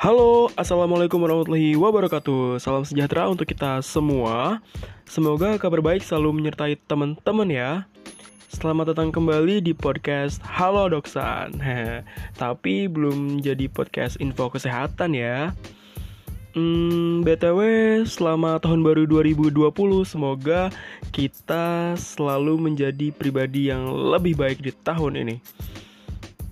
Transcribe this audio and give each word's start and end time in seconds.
Halo, 0.00 0.48
Assalamualaikum 0.56 1.20
warahmatullahi 1.20 1.76
wabarakatuh. 1.76 2.56
Salam 2.56 2.88
sejahtera 2.88 3.28
untuk 3.28 3.44
kita 3.44 3.84
semua. 3.84 4.64
Semoga 5.04 5.60
kabar 5.60 5.84
baik 5.84 6.00
selalu 6.00 6.40
menyertai 6.40 6.80
teman-teman 6.88 7.44
ya. 7.52 7.84
Selamat 8.48 8.96
datang 8.96 9.12
kembali 9.12 9.60
di 9.60 9.76
podcast 9.76 10.40
Halo 10.40 10.88
Doksan. 10.88 11.52
Tapi 12.40 12.88
belum 12.88 13.44
jadi 13.44 13.68
podcast 13.68 14.16
info 14.24 14.48
kesehatan 14.48 15.12
ya. 15.12 15.52
Hmm, 16.56 17.20
BTW 17.20 17.60
selama 18.08 18.56
tahun 18.56 18.80
baru 18.80 19.04
2020 19.04 19.68
semoga 20.08 20.72
kita 21.12 21.92
selalu 22.00 22.56
menjadi 22.72 23.12
pribadi 23.12 23.68
yang 23.68 23.84
lebih 23.92 24.32
baik 24.32 24.64
di 24.64 24.72
tahun 24.80 25.20
ini. 25.28 25.36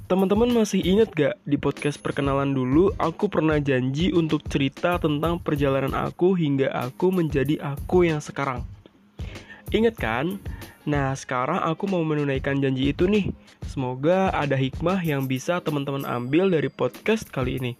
Teman-teman 0.09 0.49
masih 0.49 0.81
ingat 0.81 1.13
gak 1.13 1.37
di 1.45 1.61
podcast 1.61 2.01
perkenalan 2.01 2.57
dulu 2.57 2.97
aku 2.97 3.29
pernah 3.29 3.61
janji 3.61 4.09
untuk 4.09 4.41
cerita 4.49 4.97
tentang 4.97 5.37
perjalanan 5.37 5.93
aku 5.93 6.33
hingga 6.33 6.73
aku 6.73 7.13
menjadi 7.13 7.61
aku 7.61 8.09
yang 8.09 8.17
sekarang. 8.17 8.65
Ingat 9.69 10.01
kan? 10.01 10.41
Nah, 10.89 11.13
sekarang 11.13 11.61
aku 11.61 11.85
mau 11.93 12.01
menunaikan 12.01 12.57
janji 12.57 12.89
itu 12.89 13.05
nih. 13.05 13.29
Semoga 13.69 14.33
ada 14.33 14.57
hikmah 14.57 14.97
yang 15.05 15.29
bisa 15.29 15.61
teman-teman 15.61 16.09
ambil 16.09 16.49
dari 16.49 16.73
podcast 16.73 17.29
kali 17.29 17.61
ini. 17.61 17.73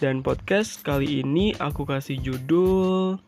Dan 0.00 0.24
podcast 0.24 0.80
kali 0.80 1.20
ini 1.20 1.52
aku 1.60 1.84
kasih 1.84 2.16
judul 2.16 3.20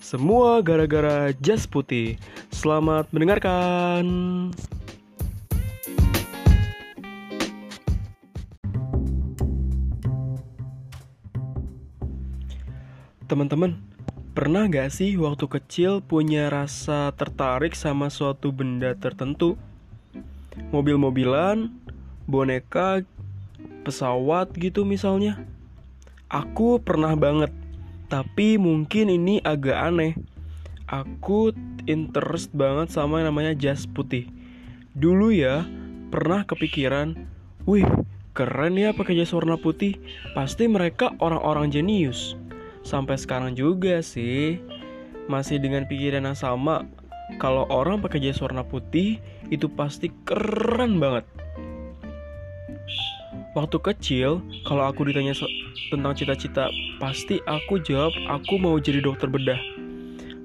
Semua 0.00 0.64
gara-gara 0.64 1.36
jas 1.44 1.68
putih. 1.68 2.16
Selamat 2.48 3.04
mendengarkan. 3.12 4.48
Teman-teman, 13.32 13.80
Pernah 14.36 14.68
gak 14.68 14.92
sih 14.92 15.16
waktu 15.16 15.48
kecil 15.48 16.04
punya 16.04 16.52
rasa 16.52 17.16
tertarik 17.16 17.72
sama 17.72 18.12
suatu 18.12 18.52
benda 18.52 18.92
tertentu? 18.92 19.56
Mobil-mobilan, 20.68 21.72
boneka, 22.28 23.00
pesawat 23.88 24.52
gitu 24.60 24.84
misalnya. 24.84 25.48
Aku 26.28 26.76
pernah 26.76 27.16
banget, 27.16 27.48
tapi 28.12 28.60
mungkin 28.60 29.08
ini 29.08 29.40
agak 29.40 29.80
aneh. 29.80 30.12
Aku 30.84 31.56
interest 31.88 32.52
banget 32.52 32.92
sama 32.92 33.24
yang 33.24 33.32
namanya 33.32 33.56
jas 33.56 33.88
putih. 33.88 34.28
Dulu 34.92 35.32
ya, 35.32 35.64
pernah 36.12 36.44
kepikiran, 36.44 37.16
wih 37.64 37.88
keren 38.36 38.76
ya 38.76 38.92
pakai 38.92 39.16
jas 39.16 39.32
warna 39.32 39.56
putih. 39.56 39.96
Pasti 40.36 40.68
mereka 40.68 41.16
orang-orang 41.16 41.72
jenius 41.72 42.36
sampai 42.82 43.18
sekarang 43.18 43.54
juga 43.54 44.02
sih 44.02 44.58
masih 45.30 45.62
dengan 45.62 45.86
pikiran 45.86 46.26
yang 46.26 46.38
sama 46.38 46.86
kalau 47.40 47.64
orang 47.70 48.02
pakai 48.02 48.20
jas 48.20 48.42
warna 48.42 48.66
putih 48.66 49.22
itu 49.48 49.70
pasti 49.70 50.10
keren 50.26 50.98
banget 50.98 51.24
Waktu 53.52 53.84
kecil, 53.84 54.40
kalau 54.64 54.88
aku 54.88 55.04
ditanya 55.04 55.36
tentang 55.92 56.16
cita-cita, 56.16 56.72
pasti 56.96 57.36
aku 57.44 57.84
jawab 57.84 58.08
aku 58.32 58.56
mau 58.56 58.80
jadi 58.80 59.04
dokter 59.04 59.28
bedah. 59.28 59.60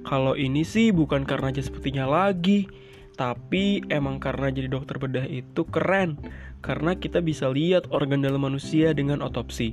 Kalau 0.04 0.36
ini 0.36 0.68
sih 0.68 0.92
bukan 0.92 1.24
karena 1.24 1.56
jas 1.56 1.72
putihnya 1.72 2.04
lagi, 2.04 2.68
tapi 3.16 3.80
emang 3.88 4.20
karena 4.20 4.52
jadi 4.52 4.68
dokter 4.68 5.00
bedah 5.00 5.24
itu 5.24 5.64
keren, 5.72 6.20
karena 6.60 7.00
kita 7.00 7.24
bisa 7.24 7.48
lihat 7.48 7.88
organ 7.96 8.28
dalam 8.28 8.44
manusia 8.44 8.92
dengan 8.92 9.24
otopsi. 9.24 9.72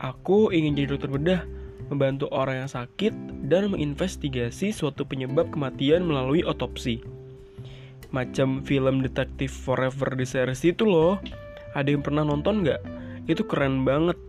Aku 0.00 0.48
ingin 0.56 0.72
jadi 0.72 0.96
dokter 0.96 1.12
bedah, 1.12 1.44
membantu 1.88 2.28
orang 2.30 2.66
yang 2.66 2.70
sakit, 2.70 3.14
dan 3.48 3.72
menginvestigasi 3.72 4.70
suatu 4.70 5.02
penyebab 5.02 5.50
kematian 5.50 6.06
melalui 6.06 6.46
otopsi. 6.46 7.02
Macam 8.12 8.60
film 8.62 9.00
detektif 9.00 9.48
Forever 9.48 10.12
di 10.12 10.28
series 10.28 10.62
itu 10.68 10.84
loh. 10.84 11.16
Ada 11.72 11.96
yang 11.96 12.04
pernah 12.04 12.28
nonton 12.28 12.60
nggak? 12.60 12.80
Itu 13.24 13.48
keren 13.48 13.88
banget. 13.88 14.20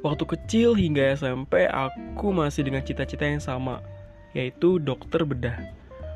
Waktu 0.00 0.24
kecil 0.24 0.72
hingga 0.72 1.12
SMP, 1.12 1.68
aku 1.68 2.32
masih 2.32 2.64
dengan 2.64 2.80
cita-cita 2.80 3.28
yang 3.28 3.44
sama, 3.44 3.84
yaitu 4.32 4.80
dokter 4.80 5.28
bedah. 5.28 5.60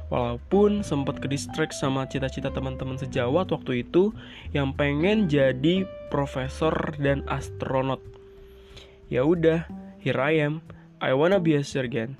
Walaupun 0.09 0.81
sempat 0.81 1.21
ke 1.21 1.29
distract 1.29 1.77
sama 1.77 2.09
cita-cita 2.09 2.49
teman-teman 2.49 2.97
sejawat 2.97 3.53
waktu 3.53 3.85
itu 3.85 4.13
yang 4.57 4.73
pengen 4.73 5.29
jadi 5.29 5.85
profesor 6.09 6.73
dan 6.97 7.25
astronot. 7.29 8.01
Ya 9.15 9.23
udah, 9.23 9.71
here 10.03 10.19
I 10.19 10.43
am. 10.43 10.59
I 10.99 11.15
wanna 11.15 11.39
be 11.39 11.55
a 11.55 11.63
surgeon. 11.63 12.19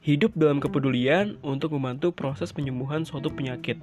Hidup 0.00 0.32
dalam 0.32 0.64
kepedulian 0.64 1.36
untuk 1.44 1.76
membantu 1.76 2.08
proses 2.08 2.56
penyembuhan 2.56 3.04
suatu 3.04 3.28
penyakit. 3.28 3.76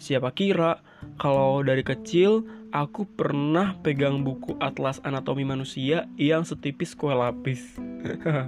Siapa 0.00 0.32
kira 0.32 0.80
kalau 1.20 1.60
dari 1.60 1.84
kecil 1.84 2.48
aku 2.72 3.04
pernah 3.04 3.76
pegang 3.84 4.24
buku 4.24 4.56
Atlas 4.56 4.96
Anatomi 5.04 5.44
Manusia 5.44 6.08
yang 6.16 6.48
setipis 6.48 6.96
kue 6.96 7.12
lapis. 7.12 7.76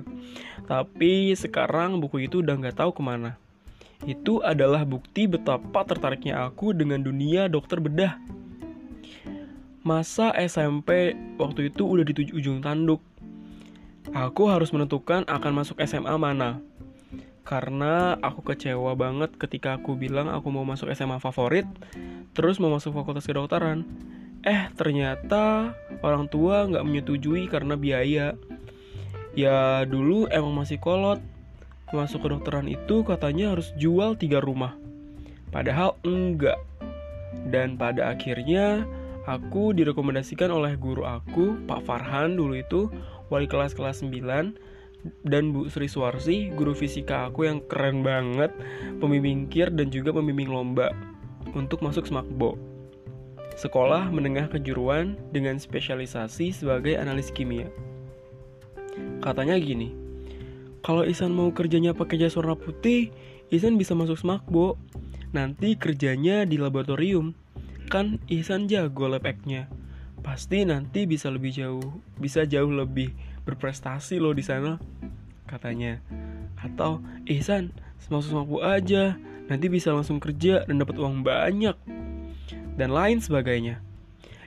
Tapi 0.72 1.36
sekarang 1.36 2.00
buku 2.00 2.32
itu 2.32 2.40
udah 2.40 2.56
nggak 2.56 2.80
tahu 2.80 2.96
ke 2.96 3.02
mana. 3.04 3.36
Itu 4.08 4.40
adalah 4.40 4.88
bukti 4.88 5.28
betapa 5.28 5.84
tertariknya 5.84 6.48
aku 6.48 6.72
dengan 6.72 7.04
dunia 7.04 7.44
dokter 7.52 7.76
bedah. 7.76 8.16
Masa 9.86 10.34
SMP 10.34 11.14
waktu 11.38 11.70
itu 11.70 11.86
udah 11.86 12.02
di 12.02 12.12
ujung 12.34 12.58
tanduk. 12.58 12.98
Aku 14.10 14.50
harus 14.50 14.74
menentukan 14.74 15.22
akan 15.28 15.52
masuk 15.54 15.78
SMA 15.86 16.14
mana. 16.18 16.58
Karena 17.46 18.18
aku 18.20 18.44
kecewa 18.44 18.92
banget 18.98 19.32
ketika 19.38 19.78
aku 19.78 19.96
bilang 19.96 20.28
aku 20.28 20.52
mau 20.52 20.66
masuk 20.66 20.92
SMA 20.92 21.16
favorit, 21.22 21.64
terus 22.36 22.60
mau 22.60 22.68
masuk 22.68 22.92
fakultas 22.92 23.24
kedokteran. 23.24 23.86
Eh, 24.42 24.68
ternyata 24.74 25.72
orang 26.04 26.26
tua 26.28 26.66
nggak 26.68 26.84
menyetujui 26.84 27.46
karena 27.48 27.78
biaya. 27.78 28.36
Ya 29.38 29.86
dulu 29.86 30.26
emang 30.34 30.64
masih 30.64 30.82
kolot 30.82 31.22
Masuk 31.94 32.26
kedokteran 32.26 32.66
itu 32.66 33.06
katanya 33.06 33.54
harus 33.54 33.70
jual 33.78 34.18
tiga 34.18 34.42
rumah 34.42 34.74
Padahal 35.54 35.94
enggak 36.02 36.58
Dan 37.46 37.78
pada 37.78 38.10
akhirnya 38.10 38.82
aku 39.28 39.76
direkomendasikan 39.76 40.48
oleh 40.48 40.80
guru 40.80 41.04
aku 41.04 41.60
Pak 41.68 41.84
Farhan 41.84 42.40
dulu 42.40 42.56
itu 42.56 42.88
Wali 43.28 43.44
kelas 43.44 43.76
kelas 43.76 44.00
9 44.00 44.56
dan 45.28 45.54
Bu 45.54 45.70
Sri 45.70 45.86
Suwarsi, 45.86 46.50
guru 46.56 46.74
fisika 46.74 47.30
aku 47.30 47.46
yang 47.46 47.62
keren 47.70 48.02
banget, 48.02 48.50
pembimbing 48.98 49.46
kir 49.46 49.70
dan 49.70 49.94
juga 49.94 50.10
pembimbing 50.10 50.50
lomba 50.50 50.90
untuk 51.54 51.84
masuk 51.84 52.08
Smakbo. 52.08 52.58
Sekolah 53.54 54.10
menengah 54.10 54.50
kejuruan 54.50 55.14
dengan 55.30 55.58
spesialisasi 55.60 56.50
sebagai 56.50 56.98
analis 56.98 57.30
kimia. 57.30 57.70
Katanya 59.22 59.54
gini, 59.58 59.94
kalau 60.82 61.02
Isan 61.06 61.34
mau 61.34 61.50
kerjanya 61.50 61.94
pakai 61.94 62.22
jas 62.22 62.38
warna 62.38 62.54
putih, 62.54 63.10
Isan 63.50 63.78
bisa 63.78 63.94
masuk 63.94 64.18
Smakbo. 64.18 64.78
Nanti 65.28 65.76
kerjanya 65.76 66.48
di 66.48 66.56
laboratorium. 66.56 67.36
Kan 67.88 68.20
Isan 68.28 68.68
jago 68.68 69.08
lab 69.08 69.24
nya 69.48 69.64
Pasti 70.20 70.66
nanti 70.68 71.08
bisa 71.08 71.32
lebih 71.32 71.56
jauh, 71.56 72.04
bisa 72.20 72.44
jauh 72.44 72.68
lebih 72.68 73.16
berprestasi 73.48 74.20
loh 74.20 74.36
di 74.36 74.44
sana. 74.44 74.76
Katanya. 75.48 76.04
Atau 76.58 77.00
Ihsan, 77.24 77.72
masuk 78.12 78.36
Smakbo 78.36 78.60
aja. 78.60 79.16
Nanti 79.48 79.72
bisa 79.72 79.94
langsung 79.94 80.20
kerja 80.20 80.68
dan 80.68 80.82
dapat 80.82 81.00
uang 81.00 81.24
banyak. 81.24 81.76
Dan 82.76 82.90
lain 82.92 83.24
sebagainya. 83.24 83.80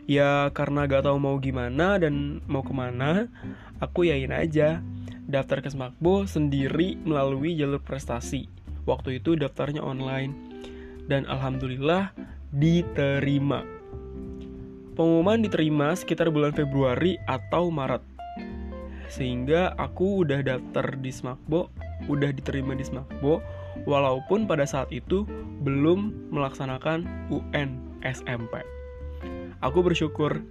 Ya 0.06 0.52
karena 0.52 0.86
gak 0.86 1.08
tahu 1.08 1.18
mau 1.18 1.40
gimana 1.40 1.98
dan 1.98 2.46
mau 2.46 2.62
ke 2.62 2.74
mana, 2.76 3.32
aku 3.80 4.06
yakin 4.06 4.34
aja 4.36 4.84
daftar 5.26 5.64
ke 5.64 5.72
Smakbo 5.72 6.28
sendiri 6.28 7.00
melalui 7.02 7.56
jalur 7.56 7.80
prestasi. 7.80 8.52
Waktu 8.84 9.24
itu 9.24 9.40
daftarnya 9.40 9.80
online 9.82 10.36
dan 11.08 11.24
alhamdulillah 11.30 12.12
diterima. 12.52 13.64
Pengumuman 14.92 15.40
diterima 15.40 15.96
sekitar 15.96 16.28
bulan 16.28 16.52
Februari 16.52 17.16
atau 17.24 17.72
Maret. 17.72 18.04
Sehingga 19.08 19.72
aku 19.80 20.28
udah 20.28 20.44
daftar 20.44 21.00
di 21.00 21.12
Smakbo, 21.12 21.72
udah 22.12 22.32
diterima 22.36 22.76
di 22.76 22.84
Smakbo, 22.84 23.40
walaupun 23.88 24.48
pada 24.48 24.68
saat 24.68 24.92
itu 24.92 25.24
belum 25.64 26.32
melaksanakan 26.32 27.08
UN 27.32 27.80
SMP. 28.04 28.60
Aku 29.64 29.80
bersyukur 29.80 30.44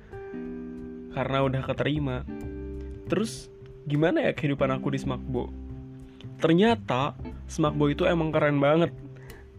karena 1.13 1.39
udah 1.45 1.63
keterima. 1.69 2.25
Terus 3.13 3.53
gimana 3.85 4.25
ya 4.25 4.33
kehidupan 4.33 4.73
aku 4.73 4.89
di 4.97 4.99
Smakbo? 5.05 5.53
Ternyata 6.41 7.13
Smakbo 7.45 7.93
itu 7.93 8.09
emang 8.09 8.33
keren 8.33 8.57
banget. 8.57 8.95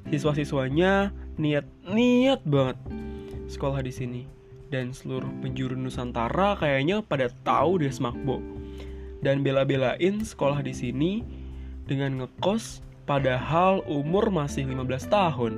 Siswa-siswanya 0.09 1.13
niat-niat 1.39 2.41
banget 2.47 2.77
sekolah 3.47 3.83
di 3.83 3.93
sini. 3.93 4.23
dan 4.71 4.95
seluruh 4.95 5.27
penjuru 5.43 5.75
Nusantara 5.75 6.55
kayaknya 6.55 7.03
pada 7.03 7.27
tahu 7.43 7.83
deh 7.83 7.91
Smakbo. 7.91 8.39
Dan 9.19 9.43
bela-belain 9.43 10.23
sekolah 10.23 10.63
di 10.63 10.71
sini 10.71 11.21
dengan 11.85 12.23
ngekos 12.23 12.79
padahal 13.03 13.83
umur 13.85 14.31
masih 14.31 14.63
15 14.63 15.11
tahun. 15.11 15.53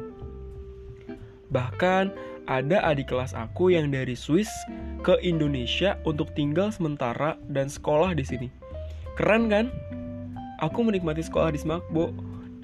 Bahkan 1.54 2.10
ada 2.50 2.78
adik 2.90 3.14
kelas 3.14 3.38
aku 3.38 3.72
yang 3.72 3.94
dari 3.94 4.18
Swiss 4.18 4.50
ke 5.06 5.16
Indonesia 5.22 5.96
untuk 6.04 6.34
tinggal 6.34 6.74
sementara 6.74 7.40
dan 7.54 7.70
sekolah 7.70 8.18
di 8.18 8.26
sini. 8.26 8.50
Keren 9.16 9.48
kan? 9.48 9.70
Aku 10.60 10.82
menikmati 10.82 11.22
sekolah 11.22 11.54
di 11.54 11.62
Smakbo 11.62 12.12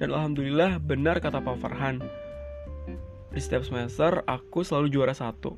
dan 0.02 0.10
alhamdulillah 0.10 0.82
benar 0.82 1.22
kata 1.22 1.38
Pak 1.38 1.62
Farhan. 1.62 2.02
Di 3.30 3.38
setiap 3.38 3.62
semester 3.62 4.26
aku 4.26 4.66
selalu 4.66 4.90
juara 4.90 5.14
satu, 5.14 5.54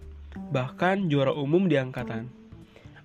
bahkan 0.53 1.09
juara 1.09 1.33
umum 1.33 1.65
di 1.65 1.81
angkatan. 1.81 2.29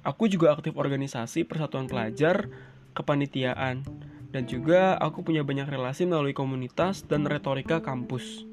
Aku 0.03 0.27
juga 0.27 0.55
aktif 0.55 0.75
organisasi 0.75 1.47
persatuan 1.47 1.87
pelajar, 1.87 2.51
kepanitiaan, 2.91 3.87
dan 4.35 4.43
juga 4.43 4.99
aku 4.99 5.23
punya 5.23 5.43
banyak 5.47 5.71
relasi 5.71 6.03
melalui 6.03 6.35
komunitas 6.35 7.07
dan 7.07 7.23
retorika 7.23 7.79
kampus. 7.79 8.43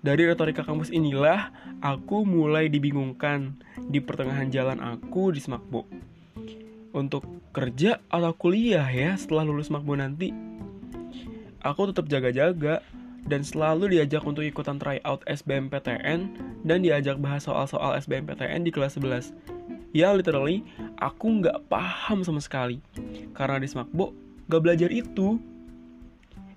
Dari 0.00 0.24
retorika 0.24 0.64
kampus 0.64 0.88
inilah 0.88 1.52
aku 1.84 2.24
mulai 2.24 2.72
dibingungkan 2.72 3.60
di 3.92 4.00
pertengahan 4.00 4.48
jalan 4.48 4.80
aku 4.80 5.36
di 5.36 5.40
Smakbo. 5.44 5.84
Untuk 6.96 7.28
kerja 7.52 8.00
atau 8.08 8.32
kuliah 8.32 8.88
ya 8.88 9.12
setelah 9.20 9.44
lulus 9.44 9.68
Smakbo 9.68 10.00
nanti. 10.00 10.32
Aku 11.60 11.92
tetap 11.92 12.08
jaga-jaga 12.08 12.80
dan 13.26 13.42
selalu 13.42 13.98
diajak 13.98 14.22
untuk 14.22 14.46
ikutan 14.46 14.78
tryout 14.78 15.22
SBMPTN 15.26 16.30
dan 16.62 16.78
diajak 16.82 17.18
bahas 17.18 17.46
soal-soal 17.46 17.98
SBMPTN 17.98 18.62
di 18.62 18.70
kelas 18.70 18.98
11. 18.98 19.34
Ya 19.94 20.14
literally, 20.14 20.62
aku 20.98 21.42
nggak 21.42 21.66
paham 21.66 22.22
sama 22.22 22.38
sekali. 22.38 22.78
Karena 23.34 23.58
di 23.58 23.68
Smakbo, 23.68 24.14
nggak 24.46 24.62
belajar 24.62 24.90
itu. 24.90 25.38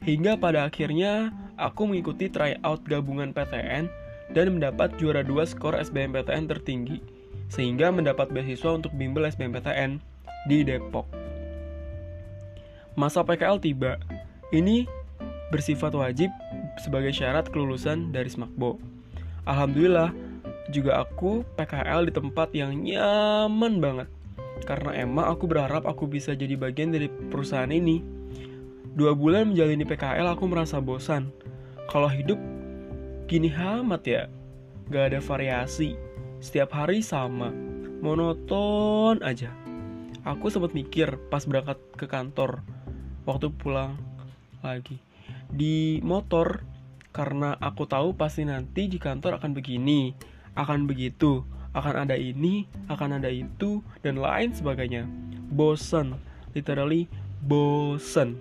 Hingga 0.06 0.40
pada 0.40 0.70
akhirnya, 0.70 1.34
aku 1.60 1.90
mengikuti 1.90 2.32
tryout 2.32 2.86
gabungan 2.88 3.36
PTN 3.36 3.90
dan 4.32 4.46
mendapat 4.54 4.94
juara 5.02 5.26
2 5.26 5.36
skor 5.50 5.76
SBMPTN 5.76 6.48
tertinggi. 6.48 7.02
Sehingga 7.50 7.90
mendapat 7.90 8.30
beasiswa 8.30 8.78
untuk 8.78 8.94
bimbel 8.94 9.26
SBMPTN 9.26 9.98
di 10.46 10.62
Depok. 10.62 11.10
Masa 12.94 13.26
PKL 13.26 13.58
tiba. 13.58 13.98
Ini 14.50 14.86
bersifat 15.54 15.94
wajib 15.94 16.30
sebagai 16.80 17.12
syarat 17.12 17.52
kelulusan 17.52 18.16
dari 18.16 18.32
Smakbo. 18.32 18.80
Alhamdulillah, 19.44 20.16
juga 20.72 21.04
aku 21.04 21.44
PKL 21.58 22.08
di 22.08 22.14
tempat 22.14 22.50
yang 22.56 22.72
nyaman 22.80 23.84
banget. 23.84 24.08
Karena 24.64 24.96
emang 24.96 25.28
aku 25.32 25.48
berharap 25.48 25.88
aku 25.88 26.06
bisa 26.06 26.36
jadi 26.36 26.56
bagian 26.56 26.92
dari 26.92 27.08
perusahaan 27.08 27.70
ini. 27.70 28.04
Dua 28.96 29.16
bulan 29.16 29.52
menjalani 29.52 29.86
PKL 29.86 30.28
aku 30.36 30.46
merasa 30.48 30.80
bosan. 30.84 31.32
Kalau 31.90 32.10
hidup 32.12 32.38
gini 33.26 33.50
amat 33.54 34.04
ya, 34.06 34.24
gak 34.92 35.14
ada 35.14 35.20
variasi. 35.24 35.96
Setiap 36.40 36.72
hari 36.72 37.04
sama, 37.04 37.52
monoton 38.04 39.20
aja. 39.26 39.52
Aku 40.28 40.52
sempat 40.52 40.76
mikir 40.76 41.16
pas 41.32 41.48
berangkat 41.48 41.80
ke 41.96 42.06
kantor, 42.06 42.60
waktu 43.24 43.48
pulang 43.56 43.96
lagi 44.60 45.00
di 45.50 45.98
motor 46.06 46.62
karena 47.10 47.58
aku 47.58 47.90
tahu 47.90 48.14
pasti 48.14 48.46
nanti 48.46 48.86
di 48.86 49.02
kantor 49.02 49.42
akan 49.42 49.58
begini, 49.58 50.14
akan 50.54 50.86
begitu, 50.86 51.42
akan 51.74 52.06
ada 52.06 52.16
ini, 52.18 52.70
akan 52.90 53.18
ada 53.22 53.30
itu, 53.34 53.82
dan 54.06 54.22
lain 54.22 54.54
sebagainya. 54.54 55.10
Bosen, 55.50 56.18
literally 56.54 57.10
bosen. 57.42 58.38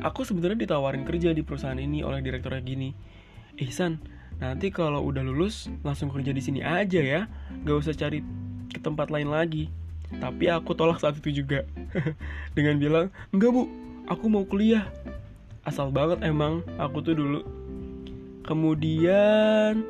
Aku 0.00 0.24
sebenarnya 0.24 0.68
ditawarin 0.68 1.04
kerja 1.08 1.32
di 1.32 1.40
perusahaan 1.40 1.76
ini 1.76 2.04
oleh 2.04 2.20
direkturnya 2.20 2.60
gini. 2.60 2.92
Ihsan, 3.56 4.00
nanti 4.36 4.68
kalau 4.68 5.00
udah 5.04 5.24
lulus 5.24 5.72
langsung 5.80 6.12
kerja 6.12 6.32
di 6.32 6.42
sini 6.44 6.60
aja 6.60 7.00
ya, 7.00 7.20
gak 7.64 7.76
usah 7.80 7.96
cari 7.96 8.20
ke 8.68 8.80
tempat 8.80 9.08
lain 9.08 9.32
lagi. 9.32 9.72
Tapi 10.20 10.52
aku 10.52 10.76
tolak 10.76 11.00
saat 11.00 11.16
itu 11.16 11.44
juga 11.44 11.64
dengan 12.56 12.76
bilang, 12.76 13.06
enggak 13.32 13.50
bu, 13.52 13.62
aku 14.04 14.24
mau 14.28 14.44
kuliah 14.44 14.84
asal 15.66 15.90
banget 15.90 16.22
emang 16.22 16.62
aku 16.78 17.02
tuh 17.02 17.18
dulu 17.18 17.40
kemudian 18.46 19.82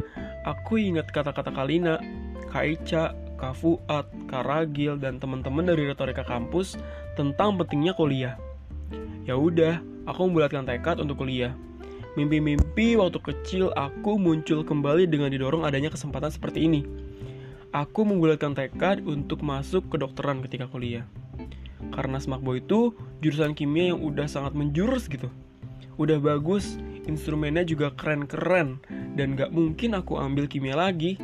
aku 0.49 0.81
ingat 0.81 1.13
kata-kata 1.13 1.53
Kalina 1.53 2.01
Kak 2.49 2.65
Ica, 2.65 3.13
Kak 3.37 3.53
Fuad, 3.61 4.09
Kak 4.33 4.49
Ragil, 4.49 4.97
dan 4.97 5.21
teman-teman 5.21 5.69
dari 5.69 5.85
retorika 5.85 6.25
kampus 6.25 6.81
tentang 7.21 7.61
pentingnya 7.61 7.93
kuliah. 7.93 8.41
Ya 9.29 9.37
udah, 9.37 9.83
aku 10.09 10.31
membulatkan 10.31 10.65
tekad 10.65 11.03
untuk 11.05 11.21
kuliah. 11.21 11.53
Mimpi-mimpi 12.17 12.97
waktu 12.97 13.21
kecil 13.21 13.77
aku 13.77 14.17
muncul 14.17 14.65
kembali 14.65 15.05
dengan 15.05 15.29
didorong 15.29 15.69
adanya 15.69 15.93
kesempatan 15.93 16.33
seperti 16.33 16.65
ini. 16.65 16.81
Aku 17.77 18.09
membulatkan 18.09 18.57
tekad 18.57 19.05
untuk 19.05 19.45
masuk 19.45 19.93
kedokteran 19.93 20.41
ketika 20.41 20.65
kuliah. 20.65 21.05
Karena 21.93 22.17
Smakbo 22.17 22.57
itu 22.57 22.97
jurusan 23.21 23.53
kimia 23.53 23.93
yang 23.93 24.01
udah 24.01 24.25
sangat 24.25 24.57
menjurus 24.57 25.13
gitu 25.13 25.29
udah 25.97 26.21
bagus, 26.21 26.77
instrumennya 27.09 27.65
juga 27.65 27.93
keren-keren, 27.97 28.81
dan 29.17 29.33
gak 29.33 29.53
mungkin 29.53 29.97
aku 29.97 30.21
ambil 30.21 30.45
kimia 30.45 30.77
lagi. 30.77 31.17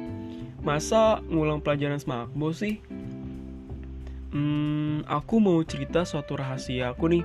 Masa 0.62 1.20
ngulang 1.28 1.60
pelajaran 1.60 2.00
smakbo 2.00 2.54
sih? 2.54 2.80
Hmm, 4.32 5.04
aku 5.04 5.42
mau 5.44 5.60
cerita 5.60 6.08
suatu 6.08 6.40
rahasia 6.40 6.96
aku 6.96 7.12
nih. 7.12 7.24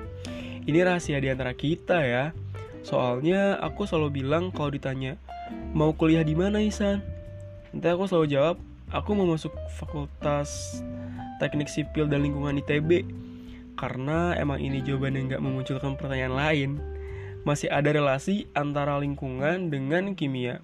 Ini 0.68 0.84
rahasia 0.84 1.24
di 1.24 1.32
antara 1.32 1.56
kita 1.56 2.04
ya. 2.04 2.36
Soalnya 2.84 3.56
aku 3.64 3.88
selalu 3.88 4.24
bilang 4.24 4.52
kalau 4.52 4.76
ditanya, 4.76 5.16
mau 5.72 5.96
kuliah 5.96 6.26
di 6.28 6.36
mana 6.36 6.60
Isan? 6.60 7.00
Nanti 7.72 7.88
aku 7.88 8.12
selalu 8.12 8.28
jawab, 8.28 8.56
aku 8.92 9.10
mau 9.16 9.28
masuk 9.30 9.56
fakultas 9.80 10.82
teknik 11.40 11.72
sipil 11.72 12.12
dan 12.12 12.28
lingkungan 12.28 12.60
ITB. 12.60 13.08
Karena 13.78 14.34
emang 14.36 14.60
ini 14.60 14.82
jawaban 14.84 15.16
yang 15.16 15.32
gak 15.32 15.44
memunculkan 15.46 15.96
pertanyaan 15.96 16.36
lain 16.36 16.72
masih 17.48 17.72
ada 17.72 17.96
relasi 17.96 18.52
antara 18.52 19.00
lingkungan 19.00 19.72
dengan 19.72 20.12
kimia. 20.20 20.60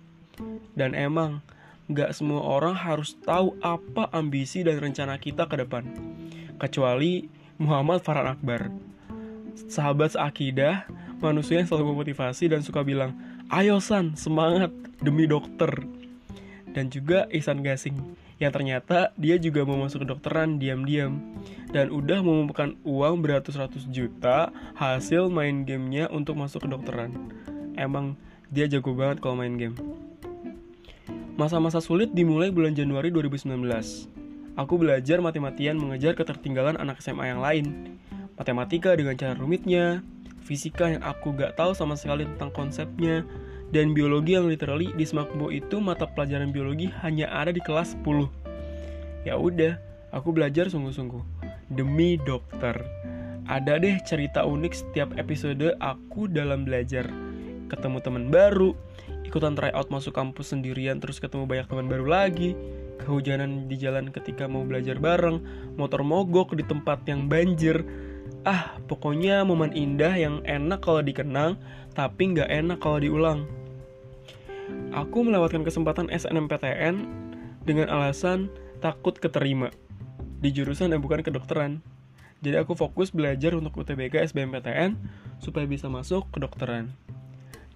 Dan 0.75 0.91
emang, 0.91 1.39
gak 1.87 2.11
semua 2.11 2.43
orang 2.43 2.75
harus 2.75 3.15
tahu 3.23 3.55
apa 3.63 4.11
ambisi 4.11 4.67
dan 4.67 4.83
rencana 4.83 5.15
kita 5.15 5.47
ke 5.47 5.63
depan. 5.63 5.87
Kecuali 6.59 7.31
Muhammad 7.55 8.03
Farhan 8.03 8.35
Akbar. 8.35 8.67
Sahabat 9.71 10.19
seakidah, 10.19 10.83
manusia 11.23 11.63
yang 11.63 11.71
selalu 11.71 11.95
memotivasi 11.95 12.51
dan 12.51 12.59
suka 12.59 12.83
bilang, 12.83 13.15
Ayo 13.47 13.79
San, 13.79 14.19
semangat 14.19 14.75
demi 14.99 15.23
dokter. 15.23 15.71
Dan 16.75 16.91
juga 16.91 17.31
Ihsan 17.31 17.63
Gasing, 17.63 17.95
yang 18.41 18.53
ternyata 18.53 19.13
dia 19.19 19.37
juga 19.37 19.65
mau 19.65 19.77
masuk 19.77 20.05
kedokteran 20.05 20.57
diam-diam 20.57 21.21
dan 21.69 21.89
udah 21.93 22.21
mengumpulkan 22.21 22.77
uang 22.85 23.21
beratus-ratus 23.21 23.89
juta 23.89 24.49
hasil 24.77 25.29
main 25.29 25.65
gamenya 25.65 26.09
untuk 26.09 26.37
masuk 26.37 26.65
kedokteran. 26.65 27.13
Emang 27.77 28.17
dia 28.53 28.69
jago 28.69 28.93
banget 28.93 29.21
kalau 29.21 29.37
main 29.37 29.57
game. 29.57 29.73
Masa-masa 31.33 31.81
sulit 31.81 32.13
dimulai 32.13 32.53
bulan 32.53 32.77
Januari 32.77 33.09
2019. 33.09 33.57
Aku 34.53 34.77
belajar 34.77 35.17
mati-matian 35.17 35.81
mengejar 35.81 36.13
ketertinggalan 36.13 36.77
anak 36.77 37.01
SMA 37.01 37.33
yang 37.33 37.41
lain. 37.41 37.97
Matematika 38.37 38.93
dengan 38.93 39.17
cara 39.17 39.33
rumitnya, 39.33 40.05
fisika 40.45 40.93
yang 40.93 41.01
aku 41.01 41.33
gak 41.33 41.57
tahu 41.57 41.73
sama 41.73 41.97
sekali 41.97 42.29
tentang 42.29 42.53
konsepnya, 42.53 43.25
dan 43.73 43.97
biologi 43.97 44.37
yang 44.37 44.45
literally 44.45 44.93
di 44.93 45.01
Smakbo 45.01 45.49
itu 45.49 45.81
mata 45.81 46.05
pelajaran 46.05 46.53
biologi 46.53 46.93
hanya 47.01 47.25
ada 47.33 47.49
di 47.49 47.57
kelas 47.57 47.97
10. 48.05 48.29
Ya 49.25 49.33
udah, 49.33 49.81
aku 50.13 50.29
belajar 50.29 50.69
sungguh-sungguh 50.69 51.49
demi 51.73 52.21
dokter. 52.21 52.77
Ada 53.49 53.81
deh 53.81 53.97
cerita 54.05 54.45
unik 54.45 54.73
setiap 54.77 55.09
episode 55.17 55.73
aku 55.81 56.29
dalam 56.29 56.69
belajar. 56.69 57.09
Ketemu 57.65 57.97
teman 58.05 58.29
baru, 58.29 58.77
ikutan 59.25 59.57
tryout 59.57 59.89
masuk 59.89 60.13
kampus 60.13 60.53
sendirian 60.53 61.01
terus 61.01 61.17
ketemu 61.17 61.49
banyak 61.49 61.65
teman 61.65 61.89
baru 61.89 62.05
lagi, 62.05 62.53
kehujanan 63.01 63.65
di 63.65 63.75
jalan 63.81 64.13
ketika 64.13 64.45
mau 64.45 64.61
belajar 64.61 65.01
bareng, 65.01 65.41
motor 65.81 66.05
mogok 66.05 66.53
di 66.53 66.61
tempat 66.61 67.01
yang 67.09 67.25
banjir. 67.25 67.81
Ah, 68.45 68.77
pokoknya 68.85 69.41
momen 69.41 69.73
indah 69.73 70.13
yang 70.13 70.45
enak 70.45 70.85
kalau 70.85 71.01
dikenang, 71.01 71.57
tapi 71.97 72.37
nggak 72.37 72.53
enak 72.53 72.77
kalau 72.77 73.01
diulang. 73.01 73.62
Aku 74.93 75.25
melewatkan 75.25 75.65
kesempatan 75.65 76.11
SNMPTN 76.13 77.07
dengan 77.63 77.89
alasan 77.89 78.51
takut 78.83 79.17
keterima 79.17 79.73
di 80.43 80.53
jurusan 80.53 80.91
yang 80.91 81.01
bukan 81.01 81.23
kedokteran. 81.23 81.79
Jadi 82.43 82.59
aku 82.59 82.75
fokus 82.75 83.09
belajar 83.09 83.55
untuk 83.55 83.73
UTBK 83.79 84.19
SBMPTN 84.29 84.99
supaya 85.39 85.63
bisa 85.63 85.87
masuk 85.87 86.27
kedokteran. 86.35 86.91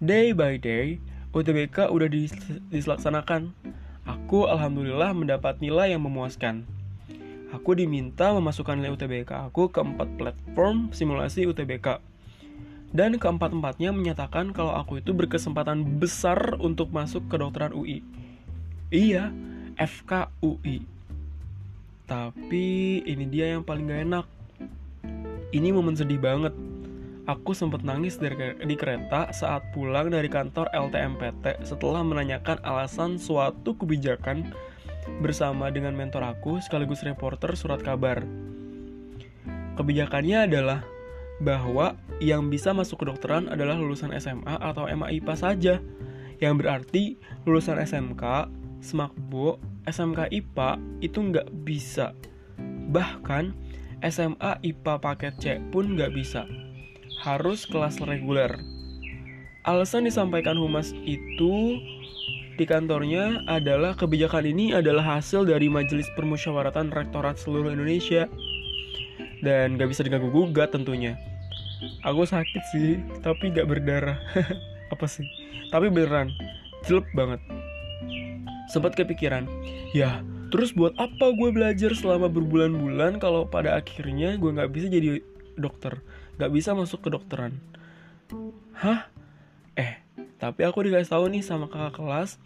Day 0.04 0.36
by 0.36 0.60
day, 0.60 1.00
UTBK 1.32 1.88
udah 1.88 2.08
dis 2.12 2.36
dilaksanakan. 2.70 3.56
Aku 4.08 4.28
aku 4.28 4.44
alhamdulillah 4.44 5.16
mendapat 5.16 5.56
nilai 5.64 5.96
yang 5.96 6.04
memuaskan. 6.04 6.68
Aku 7.56 7.80
diminta 7.80 8.36
memasukkan 8.36 8.76
nilai 8.76 8.92
UTBK 8.92 9.48
aku 9.48 9.72
ke 9.72 9.80
empat 9.80 10.20
platform 10.20 10.92
simulasi 10.92 11.48
UTBK. 11.48 12.04
Dan 12.92 13.20
keempat-empatnya 13.20 13.92
menyatakan 13.92 14.56
kalau 14.56 14.74
aku 14.76 15.04
itu 15.04 15.12
berkesempatan 15.12 16.00
besar 16.00 16.56
untuk 16.60 16.90
masuk 16.96 17.28
ke 17.28 17.36
dokteran 17.36 17.76
UI. 17.76 18.04
Iya, 18.92 19.32
FKUI. 19.76 20.88
Tapi 22.08 22.68
ini 23.04 23.26
dia 23.28 23.52
yang 23.56 23.68
paling 23.68 23.92
gak 23.92 24.02
enak. 24.08 24.26
Ini 25.52 25.72
momen 25.76 25.96
sedih 25.96 26.20
banget 26.20 26.56
Aku 27.28 27.52
sempat 27.52 27.84
nangis 27.84 28.16
di 28.16 28.76
kereta 28.80 29.36
saat 29.36 29.60
pulang 29.76 30.08
dari 30.08 30.32
kantor 30.32 30.72
LTMPT 30.72 31.60
setelah 31.68 32.00
menanyakan 32.00 32.56
alasan 32.64 33.20
suatu 33.20 33.76
kebijakan 33.76 34.48
bersama 35.20 35.68
dengan 35.68 35.92
mentor 35.92 36.24
aku 36.24 36.64
sekaligus 36.64 37.04
reporter 37.04 37.52
surat 37.60 37.84
kabar. 37.84 38.24
Kebijakannya 39.76 40.48
adalah 40.48 40.88
bahwa 41.42 41.94
yang 42.18 42.50
bisa 42.50 42.74
masuk 42.74 43.06
kedokteran 43.06 43.50
adalah 43.50 43.78
lulusan 43.78 44.14
SMA 44.18 44.58
atau 44.58 44.90
MAIPA 44.90 45.34
saja, 45.38 45.76
yang 46.42 46.58
berarti 46.58 47.18
lulusan 47.46 47.78
SMK, 47.82 48.50
SMAKBO, 48.82 49.62
SMK 49.90 50.30
IPA 50.34 50.70
itu 51.02 51.20
nggak 51.22 51.50
bisa. 51.66 52.14
Bahkan 52.90 53.54
SMA 54.06 54.52
IPA 54.62 54.94
paket 55.02 55.34
C 55.42 55.46
pun 55.74 55.98
nggak 55.98 56.14
bisa 56.14 56.46
harus 57.22 57.66
kelas 57.66 57.98
reguler. 58.06 58.54
Alasan 59.66 60.08
disampaikan 60.08 60.56
humas 60.56 60.94
itu 61.04 61.82
di 62.58 62.66
kantornya 62.66 63.46
adalah 63.46 63.94
kebijakan 63.94 64.48
ini 64.48 64.74
adalah 64.74 65.20
hasil 65.20 65.46
dari 65.46 65.70
Majelis 65.70 66.08
Permusyawaratan 66.16 66.90
Rektorat 66.90 67.38
seluruh 67.38 67.70
Indonesia 67.70 68.26
dan 69.48 69.80
gak 69.80 69.88
bisa 69.88 70.04
diganggu 70.04 70.28
gugat 70.28 70.76
tentunya. 70.76 71.16
Aku 72.04 72.28
sakit 72.28 72.64
sih, 72.76 73.00
tapi 73.24 73.56
gak 73.56 73.72
berdarah. 73.72 74.20
Apa 74.94 75.08
sih? 75.08 75.24
Tapi 75.72 75.88
beneran, 75.88 76.28
jelek 76.84 77.08
banget. 77.16 77.40
Sempat 78.68 79.00
kepikiran, 79.00 79.48
ya 79.96 80.20
terus 80.48 80.72
buat 80.72 80.96
apa 80.96 81.36
gue 81.36 81.52
belajar 81.52 81.92
selama 81.92 82.32
berbulan-bulan 82.32 83.20
kalau 83.20 83.44
pada 83.44 83.76
akhirnya 83.76 84.40
gue 84.40 84.56
gak 84.56 84.72
bisa 84.72 84.88
jadi 84.88 85.20
dokter? 85.60 86.00
gak 86.38 86.54
bisa 86.54 86.78
masuk 86.78 87.02
ke 87.02 87.10
dokteran. 87.10 87.58
Hah? 88.78 89.10
Eh, 89.74 89.98
tapi 90.38 90.62
aku 90.70 90.86
dikasih 90.86 91.10
tahu 91.10 91.34
nih 91.34 91.42
sama 91.42 91.66
kakak 91.66 91.98
kelas 91.98 92.38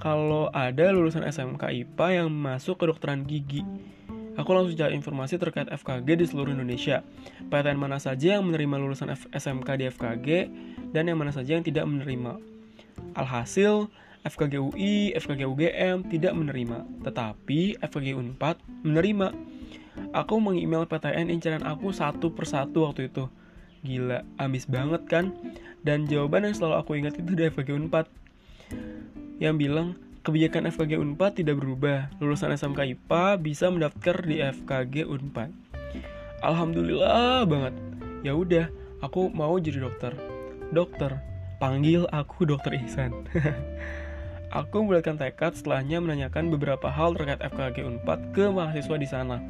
kalau 0.00 0.48
ada 0.48 0.88
lulusan 0.88 1.28
SMK 1.28 1.60
IPA 1.84 2.24
yang 2.24 2.28
masuk 2.32 2.80
ke 2.80 2.84
dokteran 2.88 3.28
gigi. 3.28 3.60
Aku 4.34 4.50
langsung 4.50 4.74
cari 4.74 4.98
informasi 4.98 5.38
terkait 5.38 5.70
FKG 5.70 6.08
di 6.18 6.26
seluruh 6.26 6.50
Indonesia. 6.50 7.06
PTN 7.46 7.78
mana 7.78 8.02
saja 8.02 8.34
yang 8.34 8.44
menerima 8.50 8.82
lulusan 8.82 9.14
F 9.14 9.30
SMK 9.30 9.68
di 9.78 9.84
FKG 9.86 10.28
dan 10.90 11.06
yang 11.06 11.22
mana 11.22 11.30
saja 11.30 11.54
yang 11.54 11.62
tidak 11.62 11.86
menerima. 11.86 12.42
Alhasil, 13.14 13.86
FKG 14.26 14.58
UI, 14.58 15.14
FKG 15.14 15.46
UGM 15.46 16.10
tidak 16.10 16.34
menerima, 16.34 16.82
tetapi 17.06 17.78
FKG 17.78 18.18
Unpad 18.18 18.58
menerima. 18.82 19.30
Aku 20.10 20.42
mengemail 20.42 20.90
PTN 20.90 21.30
inceran 21.30 21.62
aku 21.62 21.94
satu 21.94 22.34
persatu 22.34 22.90
waktu 22.90 23.14
itu. 23.14 23.30
Gila, 23.86 24.26
ambis 24.42 24.66
banget 24.66 25.06
kan? 25.06 25.30
Dan 25.86 26.10
jawaban 26.10 26.48
yang 26.48 26.56
selalu 26.56 26.74
aku 26.80 26.90
ingat 26.98 27.14
itu 27.20 27.38
dari 27.38 27.54
FKG 27.54 27.70
Unpad. 27.76 28.10
Yang 29.38 29.54
bilang, 29.60 29.88
kebijakan 30.24 30.72
FKG 30.72 30.96
Unpad 30.96 31.36
tidak 31.36 31.60
berubah. 31.60 32.08
Lulusan 32.16 32.56
SMK 32.56 32.96
IPA 32.96 33.36
bisa 33.44 33.68
mendaftar 33.68 34.16
di 34.24 34.40
FKG 34.40 35.04
Unpad. 35.04 35.52
Alhamdulillah 36.40 37.44
banget. 37.44 37.76
Ya 38.24 38.32
udah, 38.32 38.72
aku 39.04 39.28
mau 39.28 39.60
jadi 39.60 39.84
dokter. 39.84 40.16
Dokter, 40.72 41.20
panggil 41.60 42.08
aku 42.08 42.48
Dokter 42.48 42.72
Ihsan. 42.80 43.12
aku 44.58 44.80
membulatkan 44.80 45.20
tekad 45.20 45.52
setelahnya 45.60 46.00
menanyakan 46.00 46.48
beberapa 46.48 46.88
hal 46.88 47.12
terkait 47.12 47.44
FKG 47.44 47.84
Unpad 47.84 48.32
ke 48.32 48.48
mahasiswa 48.48 48.96
di 48.96 49.08
sana. 49.08 49.44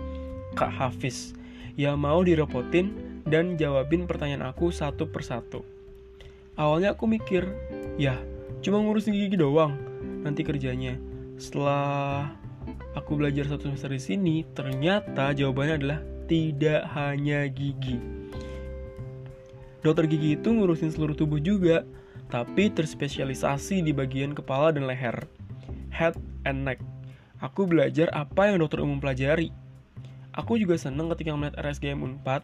Kak 0.59 0.75
Hafiz 0.75 1.39
yang 1.79 2.03
mau 2.03 2.19
direpotin 2.27 3.23
dan 3.31 3.55
jawabin 3.55 4.11
pertanyaan 4.11 4.51
aku 4.51 4.75
satu 4.75 5.07
persatu. 5.07 5.63
Awalnya 6.59 6.99
aku 6.99 7.07
mikir, 7.07 7.47
ya 7.95 8.19
cuma 8.63 8.79
ngurusin 8.83 9.15
gigi 9.15 9.39
doang 9.39 9.94
nanti 10.25 10.41
kerjanya. 10.43 10.97
Setelah 11.37 12.33
aku 12.97 13.21
belajar 13.21 13.45
satu 13.47 13.69
semester 13.69 13.93
di 13.93 14.01
sini, 14.01 14.37
ternyata 14.57 15.37
jawabannya 15.37 15.75
adalah 15.77 16.01
tidak 16.25 16.89
hanya 16.97 17.45
gigi. 17.53 18.01
Dokter 19.85 20.09
gigi 20.09 20.41
itu 20.41 20.49
ngurusin 20.49 20.91
seluruh 20.91 21.13
tubuh 21.13 21.37
juga, 21.37 21.85
tapi 22.33 22.73
terspesialisasi 22.73 23.85
di 23.85 23.93
bagian 23.93 24.33
kepala 24.33 24.73
dan 24.73 24.89
leher, 24.89 25.29
head 25.93 26.17
and 26.49 26.65
neck. 26.65 26.81
Aku 27.45 27.69
belajar 27.69 28.09
apa 28.17 28.49
yang 28.49 28.65
dokter 28.65 28.81
umum 28.81 28.97
pelajari, 28.97 29.53
Aku 30.35 30.59
juga 30.59 30.75
seneng 30.75 31.07
ketika 31.15 31.31
melihat 31.39 31.63
RSGM 31.63 32.03
Unpad, 32.03 32.43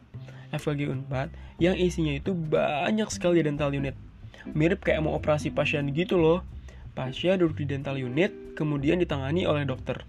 FKG 0.55 0.95
Unpad, 0.95 1.35
yang 1.59 1.75
isinya 1.75 2.15
itu 2.15 2.31
banyak 2.31 3.11
sekali 3.11 3.43
dental 3.43 3.75
unit. 3.75 3.99
Mirip 4.47 4.87
kayak 4.87 5.03
mau 5.03 5.19
operasi 5.19 5.51
pasien 5.51 5.91
gitu 5.91 6.15
loh. 6.15 6.47
Pasien 6.93 7.39
duduk 7.39 7.63
di 7.63 7.71
dental 7.71 7.97
unit, 7.97 8.55
kemudian 8.59 8.99
ditangani 8.99 9.47
oleh 9.47 9.63
dokter. 9.65 10.03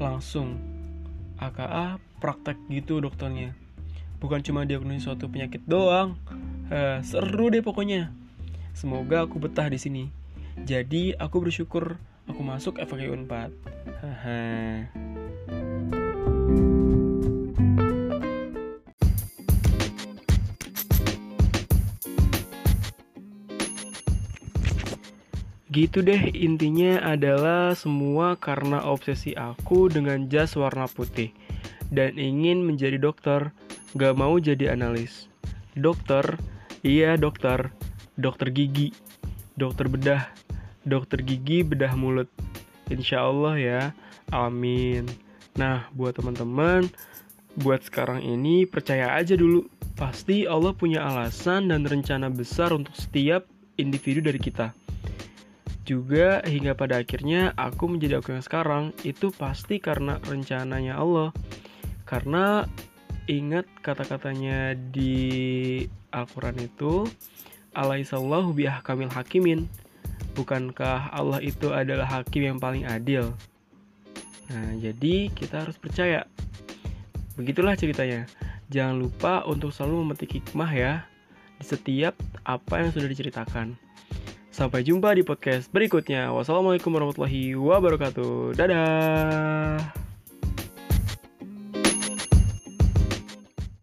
Langsung, 0.00 0.58
AKA 1.40 2.00
praktek 2.20 2.56
gitu 2.68 3.00
dokternya. 3.00 3.56
Bukan 4.20 4.44
cuma 4.44 4.68
diagnosis 4.68 5.08
suatu 5.08 5.32
penyakit 5.32 5.64
doang. 5.64 6.20
Eh, 6.68 7.00
seru 7.00 7.48
deh 7.48 7.64
pokoknya. 7.64 8.12
Semoga 8.76 9.24
aku 9.24 9.40
betah 9.40 9.66
di 9.72 9.80
sini. 9.80 10.04
Jadi 10.60 11.16
aku 11.16 11.40
bersyukur 11.40 11.96
aku 12.28 12.40
masuk 12.44 12.76
FKG 12.76 13.08
Unpad. 13.10 13.50
Haha. 14.04 14.92
Gitu 25.70 26.02
deh, 26.02 26.34
intinya 26.34 26.98
adalah 26.98 27.78
semua 27.78 28.34
karena 28.34 28.82
obsesi 28.82 29.38
aku 29.38 29.86
dengan 29.86 30.26
jas 30.26 30.58
warna 30.58 30.90
putih 30.90 31.30
dan 31.94 32.18
ingin 32.18 32.66
menjadi 32.66 32.98
dokter, 32.98 33.54
gak 33.94 34.18
mau 34.18 34.34
jadi 34.42 34.74
analis. 34.74 35.30
Dokter, 35.78 36.42
iya 36.82 37.14
dokter, 37.14 37.70
dokter 38.18 38.50
gigi, 38.50 38.90
dokter 39.54 39.86
bedah, 39.86 40.26
dokter 40.82 41.22
gigi 41.22 41.62
bedah 41.62 41.94
mulut. 41.94 42.26
Insya 42.90 43.30
Allah 43.30 43.54
ya, 43.54 43.82
amin. 44.34 45.06
Nah, 45.54 45.86
buat 45.94 46.18
teman-teman, 46.18 46.90
buat 47.62 47.86
sekarang 47.86 48.26
ini 48.26 48.66
percaya 48.66 49.14
aja 49.14 49.38
dulu. 49.38 49.70
Pasti 49.94 50.50
Allah 50.50 50.74
punya 50.74 51.06
alasan 51.06 51.70
dan 51.70 51.86
rencana 51.86 52.26
besar 52.26 52.74
untuk 52.74 52.98
setiap 52.98 53.46
individu 53.78 54.18
dari 54.18 54.42
kita 54.42 54.79
juga 55.84 56.44
hingga 56.44 56.76
pada 56.76 57.00
akhirnya 57.00 57.56
aku 57.56 57.88
menjadi 57.90 58.20
aku 58.20 58.36
yang 58.36 58.44
sekarang 58.44 58.84
itu 59.02 59.32
pasti 59.34 59.80
karena 59.80 60.20
rencananya 60.26 61.00
Allah. 61.00 61.30
Karena 62.04 62.66
ingat 63.30 63.68
kata-katanya 63.80 64.74
di 64.74 65.86
Al-Quran 66.10 66.58
itu 66.58 67.06
Alaihissallahu 67.70 68.50
biahkamil 68.50 69.14
hakimin 69.14 69.70
Bukankah 70.34 71.10
Allah 71.10 71.42
itu 71.42 71.74
adalah 71.74 72.06
hakim 72.06 72.54
yang 72.54 72.58
paling 72.62 72.86
adil? 72.86 73.34
Nah, 74.50 74.78
jadi 74.78 75.30
kita 75.30 75.66
harus 75.66 75.74
percaya. 75.74 76.26
Begitulah 77.34 77.74
ceritanya. 77.74 78.30
Jangan 78.70 79.02
lupa 79.02 79.42
untuk 79.50 79.74
selalu 79.74 80.06
memetik 80.06 80.38
hikmah 80.38 80.70
ya 80.70 80.92
di 81.58 81.66
setiap 81.66 82.14
apa 82.46 82.78
yang 82.78 82.94
sudah 82.94 83.10
diceritakan. 83.10 83.74
Sampai 84.60 84.84
jumpa 84.84 85.16
di 85.16 85.24
podcast 85.24 85.72
berikutnya. 85.72 86.36
Wassalamualaikum 86.36 86.92
warahmatullahi 86.92 87.56
wabarakatuh. 87.56 88.52
Dadah. 88.52 89.99